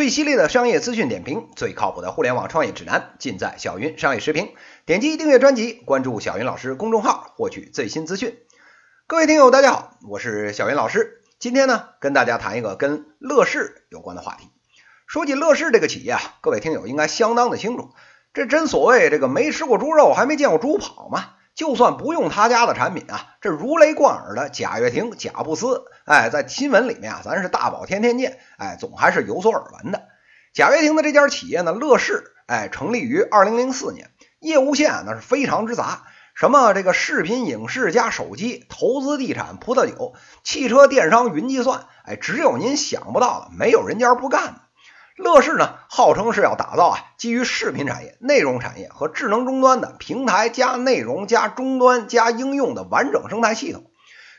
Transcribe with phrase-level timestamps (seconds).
[0.00, 4.54] 最犀利的商业资讯点评，最靠谱的互联网创业指南，尽在小云商业时评。
[4.86, 8.38] 点击订阅专辑，关注小云老师公众号，获取最新资讯。
[9.06, 11.20] 各位听友，大家好，我是小云老师。
[11.38, 14.48] 今天呢，跟大家谈一个跟乐视有关的话题。
[15.06, 17.90] 说起乐视这个企业啊，各位听友应该相当的清楚。
[18.32, 21.32] 这真所谓这个没吃过猪肉，还没见过猪跑嘛。
[21.60, 30.04] 就算不用他家的产品啊，这如雷贯耳的贾跃亭、贾布斯，哎，在新闻里面啊，咱是大宝天天见，哎，总还是有所耳闻的。
[30.54, 44.60] 贾跃亭的这家企业呢，乐视，哎，成立于二零零四年，业务线那是非常之杂，什么这个视频影视加手机、投资地产、葡萄酒、汽车电商、云计算，哎，只有您想不到的，没有人家不干的。
[45.20, 53.90] 乐视呢，号称是要打造啊，基于视频产业、内容产业和智能终端的平台加内容加终端加应用的完整生态系统。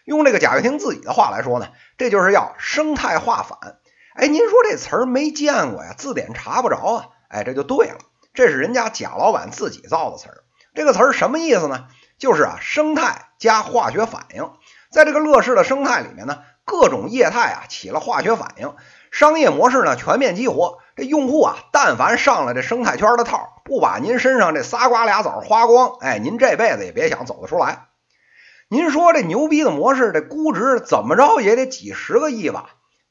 [0.04, 3.77] 用这个贾跃亭自己的话来说呢，这就是要生态化反。
[4.15, 5.93] 哎，您说这词儿没见过呀？
[5.96, 7.05] 字典查不着啊？
[7.29, 7.99] 哎，这就对了，
[8.34, 10.43] 这是人家贾老板自己造的词儿。
[10.73, 11.85] 这个词儿什么意思呢？
[12.18, 14.49] 就是啊，生态加化学反应。
[14.90, 16.40] 在这个乐视的生态里面呢，
[16.71, 18.73] 各种业态啊起了化学反应。
[19.11, 27.87] 商业模式呢全面激活，这用户啊，但凡上了这生态圈的套，不把您身上这仨瓜俩枣花光，哎，您这辈子也别想走得出来。
[28.69, 32.69] 您说这牛逼的模式，这估值怎么着也得几十个亿吧？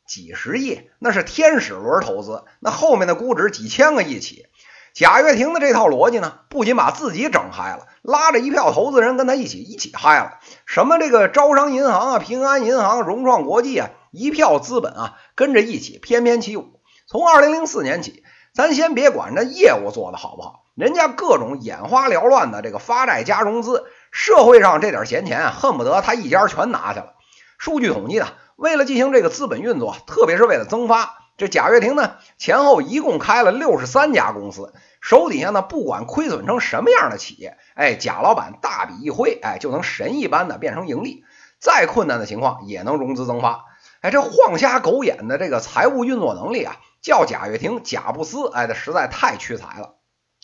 [0.09, 4.47] 几十亿那是天使轮投资，那后面的估值几千个亿起。
[4.95, 10.39] 贾跃亭的这套逻辑呢，不仅把自己整嗨了，拉着一票投资人跟他一起一起嗨了。
[10.67, 13.91] 什么这个招商银行啊、平安银行、融创国际啊。
[14.13, 16.81] 一票资本啊，跟着一起翩翩起舞。
[17.07, 27.15] 从二零零四年起，咱先别管这业务做的好不好，人家各种眼花缭乱的这个发债加融资，社会上这点闲钱啊，恨不得他一家全拿去了。
[27.57, 41.25] 数据统计呢，为了进行这个资本运作，特别是为了增发，这贾跃亭呢前后一共开了六十三家公司，手底下呢不管亏损成什么样的企业，哎，贾老板大笔一挥，哎，就能神一般的变成盈利，
[41.59, 43.65] 再困难的情况也能融资增发。
[44.03, 49.95] 哎，这晃瞎狗眼的这个财务运作能力啊，叫贾跃亭、贾布斯，哎，这实在太屈才了。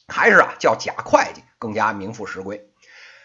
[0.09, 2.71] 还是啊，叫贾会计更加名副实归。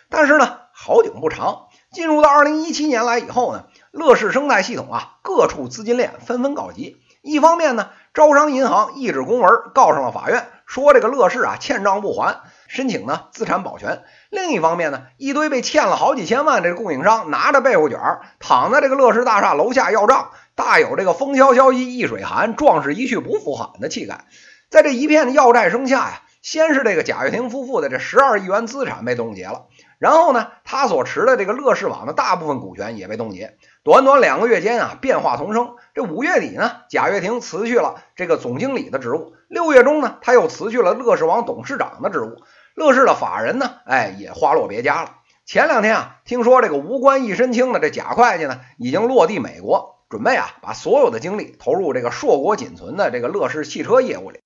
[0.10, 7.00] 但是呢，好景不长，进入到二零一七年来以后呢，乐视生态系统啊，各处资金链纷纷告急。
[7.22, 12.42] 一方面呢，招商银行一纸公文告上了法院，说这个乐视啊欠账不还。
[12.68, 14.04] 申请呢资产保全。
[14.30, 18.00] 另一方面呢，一堆被欠了好几千万这供应商拿着被褥卷
[18.40, 24.26] 躺在这个乐视大厦楼下要账，大有这个风萧萧兮易水寒，壮士一去不复返的气概。
[24.70, 29.68] 在这一片的要债声下呀，先是这个贾跃亭夫妇的这十二亿元资产被冻结了，
[30.00, 33.57] 然后呢，他所持的这个乐视网的大部分股权也被冻结。
[33.84, 35.75] 短短两个月间啊，变化丛生。
[35.94, 42.38] 这五月底呢，贾跃亭辞去了这个总经理的职务；六月中呢，他又辞去了乐视网董事长的职务。
[42.74, 45.18] 乐视的法人呢，哎，也花落别家了。
[45.46, 54.40] 前两天啊，听说这个无官一身轻的这贾会计呢，已经落地美国，准备啊，把所有的精力投入这个硕果仅存的这个乐视汽车业务里。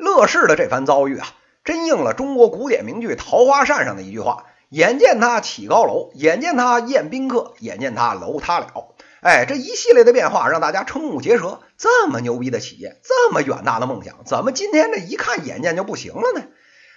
[0.00, 1.26] 乐视的这番遭遇啊，
[1.62, 8.66] 真应了中国古典名句《桃花扇》上的一句话：“眼见他起高楼，眼见他宴宾客，眼见他楼塌了。”
[9.20, 11.60] 哎，这一系列的变化让大家瞠目结舌。
[11.76, 16.46] 这么牛逼的企业，这么远大的梦想，怎么今天这一看眼见就不行了呢？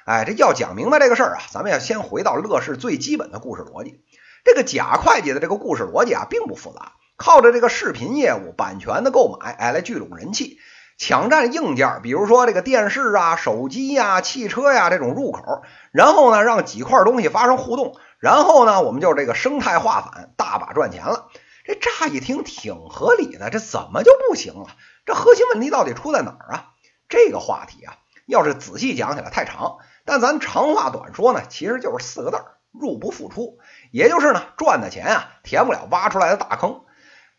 [0.06, 4.02] 哎，这要讲明白这个事儿啊，咱们要先回到乐视最基本的故事逻辑。
[4.46, 10.60] 这个贾会计的这个故事逻辑啊，并不复杂，靠着这个视频业务版权的购买，哎，来聚拢人气，
[11.06, 21.28] 抢占硬件，比如说这个电视啊、手机呀、汽车呀这种入口，然后呢，让几块东西发生互动，然后呢，我们就这个生态化反，大把赚钱了。
[21.66, 24.68] 这乍一听挺合理的，这怎么就不行了？
[25.06, 26.70] 这核心问题到底出在哪儿啊？
[27.10, 29.80] 这个话题啊，要是仔细讲起来太长。
[30.06, 33.58] 但咱长话短说呢，其实就是四个字儿：入不敷出。
[33.92, 36.80] 也就是呢，赚的钱啊，填不了挖出来的大坑。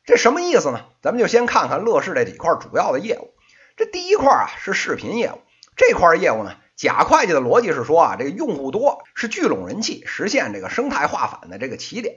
[0.05, 0.81] 这什么意思呢？
[1.01, 3.31] 咱们就先看看乐视这几块主要的业务。
[3.77, 5.41] 这第一块啊是视频业务，
[5.77, 12.17] 这块业务呢，贾会计的逻辑是说啊，这个用户多是聚拢人气、实现这个生态化反的这个起点。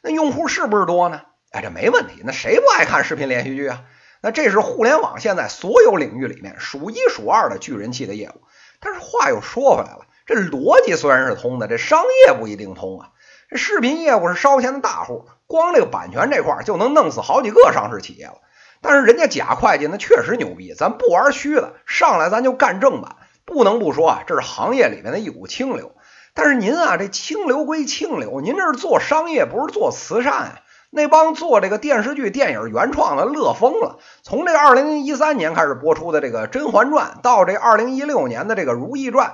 [0.00, 1.22] 那用户是不是多呢？
[1.50, 2.22] 哎，这没问题。
[2.24, 3.82] 那谁不爱看视频连续剧啊？
[4.20, 8.42] 那这是互联网现在所有领域里面数一数二的聚人气的业务。
[8.78, 13.10] 但是话又说回来了，这逻辑虽然是通的，这商业不一定通啊。
[13.50, 18.40] 这视频业务是烧钱的大户，光这个版权这块就能弄死好几个上市企业了。
[18.82, 23.16] 但是人家贾会计那确实牛逼，咱不玩虚的，上来咱就干正版。
[23.44, 25.94] 不能不说啊，这是行业里面的一股清流。
[26.34, 30.58] 但是您啊，这清流归清流，您这是做商业，不是做慈善啊。
[30.90, 33.98] 那帮做这个电视剧、电影原创的乐疯了。
[34.22, 39.28] 从这个二零一三年开始播出的这个《甄嬛传》，到这二零一六年的这个《如懿传》，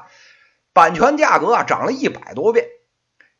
[0.72, 2.68] 版权价格啊涨了一百多倍。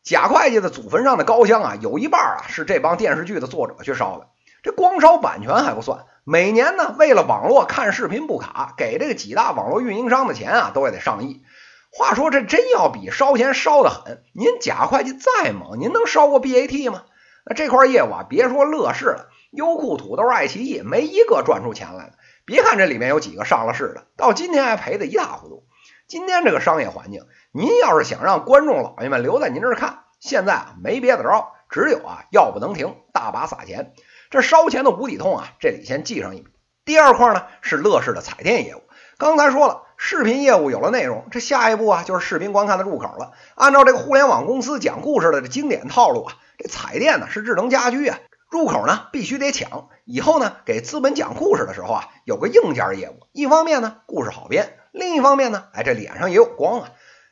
[0.03, 4.27] 贾会计的祖坟上的高香啊，有一半啊是这帮电视剧的作者去烧的。
[4.63, 11.43] 这光烧版权还不算，每年呢为了网络看视频不卡，给这个几大网络运营商的钱啊，都也得上亿。
[11.91, 17.05] 话说这真要比烧钱烧的狠，您贾会计再猛，您能烧过 BAT 吗？
[17.47, 22.19] 那这块业务啊，别说乐视了，优酷、土豆、爱奇艺没一个赚出钱来的。
[22.45, 25.65] 别看这里面有几个上了市的，到今天还赔得一塌糊涂。
[26.07, 33.93] 今天这个商业环境，您要是想让观众老爷们留在您这儿看，现在啊没别的招，只有啊药不能停，大把撒钱。
[34.31, 36.51] 这烧钱的无底洞啊，这里先记上一笔。
[36.85, 38.83] 第二块呢是乐视的彩电业务。
[39.17, 43.33] 刚才说了，视频业务有了内容，这下一步啊就是视频观看的入口了。
[43.55, 46.37] 按照这个互联网公司讲故事的这经典套路啊。
[46.59, 48.19] 这彩电呢是智能家居啊，
[48.51, 49.89] 入口呢必须得抢。
[50.05, 53.21] 以后呢给资本讲故事的时候啊，有个硬件业务。
[53.33, 56.91] 一方面呢故事好编，另一方面呢，哎这脸上也有光啊。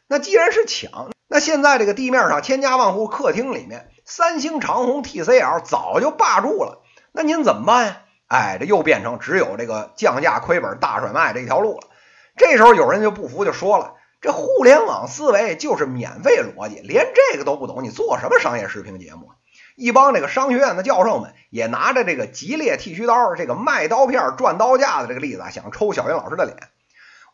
[0.08, 6.82] 那既然是抢，那现在这个地面上千家万户客厅里面，三星、长虹、TCL 早就霸住了。
[7.16, 8.02] 那您怎么办呀？
[8.26, 11.86] 哎，这又变成只有这个降价亏本大甩卖这一条路了。
[12.36, 13.94] 这时候有人就不服，就说了。
[14.20, 19.30] 这互联网思维就是免费逻辑，连这个都不懂，你做什么商业视频节目？
[19.76, 26.56] 一帮这个商学院的教授们也拿着这个吉列剃须刀，这个卖刀片赚刀架的这个例子啊，想抽小云老师的脸。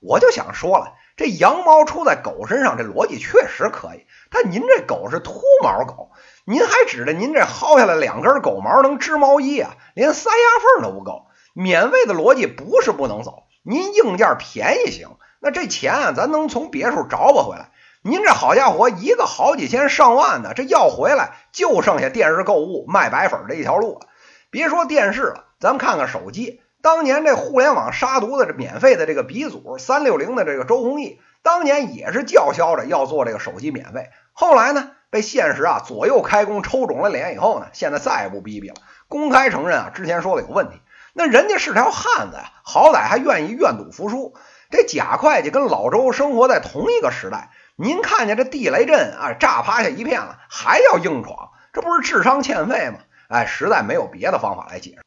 [0.02, 4.04] 我就想说了，这羊毛出在狗身上，这逻辑确实可以。
[4.31, 6.10] 但您这狗是秃毛狗，
[6.44, 9.76] 您还指着您这薅下来两根狗毛能织毛衣啊？
[9.94, 11.26] 连塞牙缝都不够。
[11.54, 15.16] 免费的逻辑不是不能走，您硬件便宜行。
[15.38, 17.70] 那这钱啊，咱能从别处找不回来？
[18.02, 24.08] 您这好家伙，一个好几千上万的，这要回来就剩下电视购物卖白粉这一条路了。
[24.50, 26.60] 别说电视了，咱们看看手机。
[26.82, 34.11] 当年这互联网杀毒的这免费的这个鼻祖三六零的这个周鸿祎，当年也是叫嚣着要做这个手机免费。
[34.32, 38.75] 后来呢，被现实啊左右开弓抽肿了脸以后呢，现在再也不逼逼了，
[39.06, 40.81] 公开承认啊之前说的有问题。
[41.14, 44.34] 那人家是条汉子呀，好歹还愿意愿赌服输。
[44.69, 52.96] 这贾会计跟老周生活在同一个时代，您看见这地雷阵啊，炸趴下一片了，还要硬闯，这不是智商欠费吗？
[53.29, 55.02] 哎，实在没有别的方法来解释。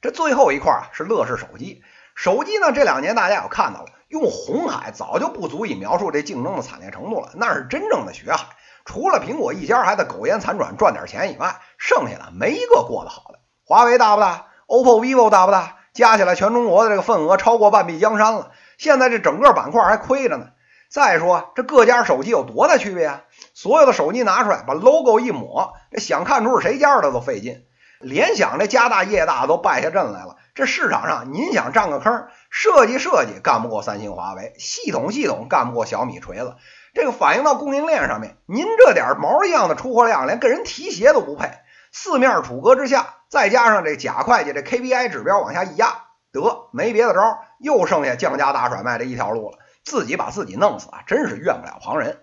[0.00, 1.82] 这最后一块啊，是乐视手机。
[2.14, 8.46] 手机呢，这两年大家也看到了，用红海早就不足以描述这竞争的惨烈程度了，那是真正的血海。
[8.84, 13.38] 除了苹果一家还在苟延残喘赚点钱以外，剩下的没一个过得好的。
[13.64, 15.76] 华为大不大？OPPO、vivo 大不大？
[15.92, 18.52] 加起来全中国的这个份额超过半壁江山了。
[18.78, 20.46] 现在这整个板块还亏着呢。
[20.90, 23.22] 再说这各家手机有多大区别啊？
[23.52, 27.64] 所有的手机拿出来，把 logo 一抹，这想看出是谁家的都费劲。
[28.00, 30.36] 联想这家大业大都败下阵来了。
[30.54, 36.56] 这市场上您想占个坑，设计设计干不过三星、华为，系统系统干不过小米、锤子。
[36.94, 41.50] 这个反映到供应链上面，您这点毛一样的出货量，连跟人提鞋都不配。
[41.92, 46.04] 四面楚歌之下，再加上这假会计这 KPI 指标往下一压。
[46.30, 52.20] 得没别的招，又剩下降价大甩卖这一条路了，自己把自己弄死啊，真是怨不了旁人。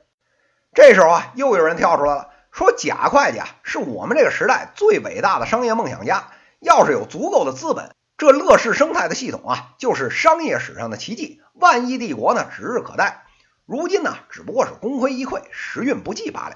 [0.74, 6.30] 这时候啊，又有人跳出来了，说贾会计啊是我们这个时代最伟大的商业梦想家，
[6.62, 13.26] 要是有足够的资本，这乐视生态的系统啊，就是商业史上的奇迹，万亿帝国呢指日可待。
[13.66, 16.56] 如今呢，只不过是功亏一篑，时运不济罢了。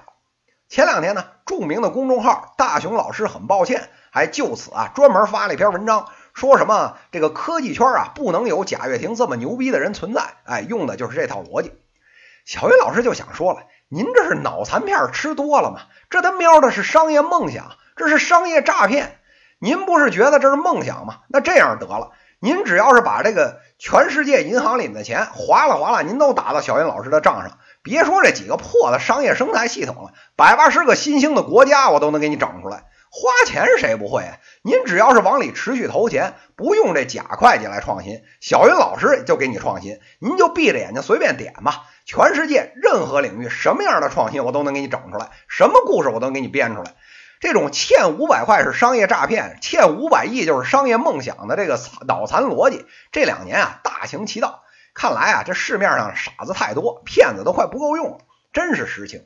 [0.70, 6.06] 前两天呢，著名的公众号大熊老师很抱歉，还就此啊专门发了一篇文章。
[6.32, 10.36] 说什么这个科技圈啊，不能有贾跃亭这么牛逼的人存在？
[10.44, 11.74] 哎，用的就是这套逻辑。
[12.46, 15.80] 小云老师就想说了，您这是脑残片吃多了吗？
[16.10, 19.18] 这他喵的是商业梦想，这是商业诈骗。
[19.58, 21.18] 您不是觉得这是梦想吗？
[21.26, 27.58] 那这样得了，您只要是把这个全世界银行里面的钱划拉划拉，您都打到小云老师的账上。
[27.82, 32.84] 别说这几个破的商业生态系统了，百八十个新兴的国家我都能给你整出来。
[33.12, 34.38] 花钱谁不会啊？
[34.62, 39.98] 您只要是往里持续投钱，不用这假会计来创新，小云老师就给你创新。
[40.20, 46.94] 您就闭着眼睛随便点吧，全世界任何领域什么样的创新我都能给你整出来，什么故事我都能给你编出来。
[47.40, 54.62] 这种欠五百块是商业诈骗，欠五百亿就是商业梦想的这个脑残逻辑，这两年啊大行其道。
[54.94, 58.18] 看来啊这市面上傻子太多，骗子都快不够用了，
[58.52, 59.24] 真是实情。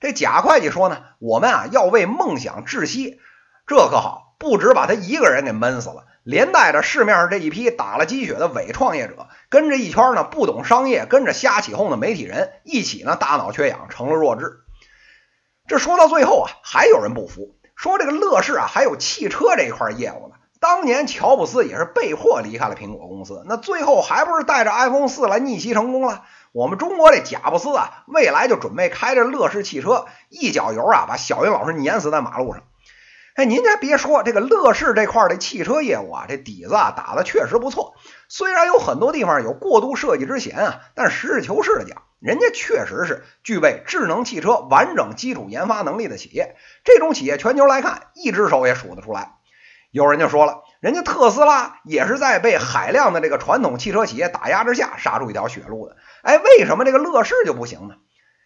[0.00, 3.20] 这贾会计说呢，我们啊要为梦想窒息，
[3.66, 14.60] 这可好，不止把他一个人给闷死了，连带着市面上这一批打了鸡血的伪创业者，跟着一圈呢不懂商业、跟着瞎起哄的媒体人一起呢大脑缺氧，成了弱智。
[15.68, 20.36] 这说到最后啊，还有人不服，说这个乐视啊还有汽车这一块业务呢。
[20.60, 26.24] 当年乔布斯也是被迫离开了苹果公司，那最后还不是带着 iPhone 四来逆袭成功了？
[26.52, 32.62] 我们中国这贾布斯啊，未来就准备开着乐视汽车，一脚油啊把小云老师碾死在马路上。
[33.36, 37.94] 哎，您还别说，这个乐视这块的汽车业务啊，这底子啊打的确实不错。
[38.28, 46.54] 虽然有很多地方有过度设计之嫌啊，但实事求是的讲，人家确实是具备智能汽车完整基础研发能力的企业。
[46.84, 49.36] 这种企业全球来看，一只手也数得出来。
[49.90, 55.96] 有人就说了，人家特斯拉也是在被海量的这个传统汽车企业打压之下杀出一条血路的。
[56.22, 57.94] 哎，为什么这个乐视就不行呢？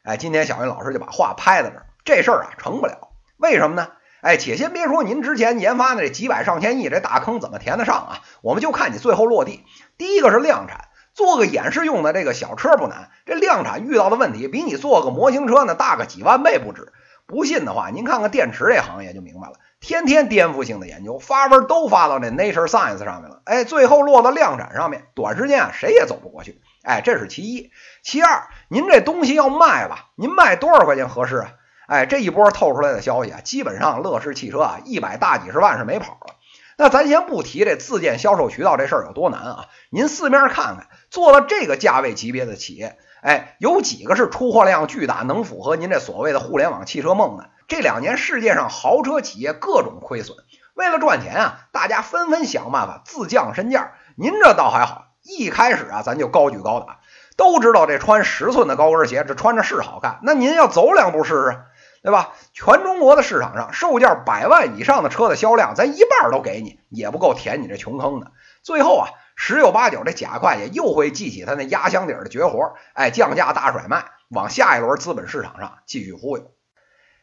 [0.04, 3.10] 哎，今天小云老师就把话拍在这儿，这事儿啊成不了。
[3.36, 3.88] 为什么呢？
[4.22, 9.64] 哎，且先别说您之前研发的这几百上千亿这大坑怎么填得上啊，我们就看你最后落地。
[9.98, 16.90] 第一个是量产，做个演示用的这个小车不难，这量产遇到的问题比你做个模型车呢大个几万倍不止。
[17.26, 19.54] 不信的话，您看看电池这行业就明白了。
[19.80, 23.42] 天天颠覆性的研究，发文都发到那 Nature Science 上面了。
[23.44, 26.60] 哎，最后落到量产上面，短时间啊谁也走不过去。
[26.82, 27.70] 哎，这是其一。
[28.02, 31.52] 其二，您这东西要卖吧，您卖多少块钱合适啊？
[31.86, 36.36] 哎，这一波透出来的消息啊，基本上乐视汽车啊一百大几十万是没跑了。
[36.76, 42.96] 那咱先不提这自建销售渠道这事儿有多难啊，您四面看看，做了这个价位级别的企业。
[43.24, 47.48] 哎，有几个是出货量巨大，能符合您这所谓的互联网汽车梦的？
[47.66, 50.36] 这两年世界上豪车企业各种亏损，
[50.74, 53.92] 为了赚钱啊，大家纷纷想办法自降身价。
[54.14, 56.98] 您这倒还好，一开始啊，咱就高举高打，
[57.38, 60.18] 都知道这穿十寸的高跟鞋，这穿着是好看。
[60.22, 61.62] 那您要走两步试试，
[62.02, 62.34] 对吧？
[62.52, 68.32] 全中国的市场上，售价百万以上的车的销量，咱一半都给你，也不够填你这穷坑的。
[68.62, 69.08] 最后啊。
[69.36, 76.52] 十有八九，这贾会计又会记起他那压箱底的绝活，哎，降价大甩卖，往下一轮资本市场上继续忽悠。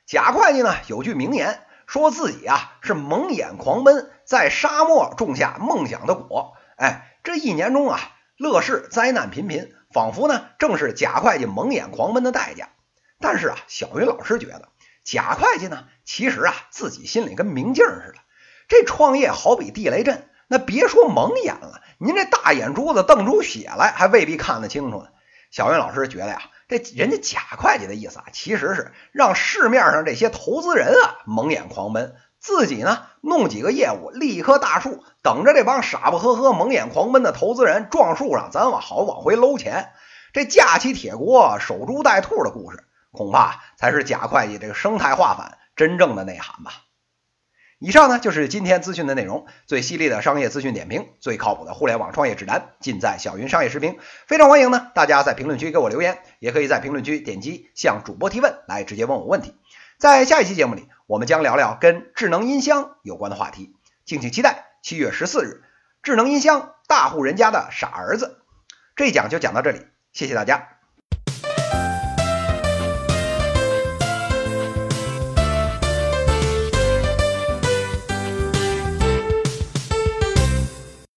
[0.06, 6.54] 贾会计呢有句名言，说自己啊是蒙眼狂奔，在沙漠种下梦想的果。
[6.76, 8.00] 哎，这一年中啊，
[8.38, 12.70] 乐视灾难频频，仿佛呢正是贾会计蒙眼狂奔的代价。
[13.20, 14.68] 但是啊，小云老师觉得
[15.04, 18.16] 贾会计呢，其实啊自己心里跟明镜似的，
[18.68, 20.28] 这创业好比地雷阵。
[20.52, 25.08] 那别说蒙眼了，您这大眼珠子瞪出血来，还未必看得清楚呢。
[25.50, 39.94] 小云老师觉得呀，这人家贾会计的意思啊，其实是让市面上这些投资人啊蒙眼狂奔，自己呢弄几个业务立一棵大树，等着这帮傻不呵呵蒙眼狂奔的投资人撞树上，咱往好往回搂钱。
[40.34, 46.74] 这架起铁锅守株待兔的故事，恐怕才是贾会计这个生态化反真正的内涵吧。
[47.84, 53.98] 以上呢就是今天资讯的内容，最犀利的商业资讯点评，最靠谱的互联网创业指南，尽在小云商业视频。
[54.28, 59.56] 非常欢迎呢，大家在评论区给我留言，也可以在评论区点击向主播提问，来直接问我问题。
[59.98, 64.68] 在下一期节目里，我们将聊聊跟智能音箱有关的话题，敬请期待。
[64.84, 65.64] 七月十四日，
[66.04, 68.44] 智能音箱大户人家的傻儿子，
[68.96, 70.81] 这一讲就讲到这里，谢谢大家。